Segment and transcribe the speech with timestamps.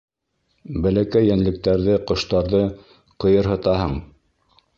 [0.85, 2.63] Бәләкәй йәнлектәрҙе, ҡоштарҙы
[3.25, 3.95] ҡыйырһытаһың!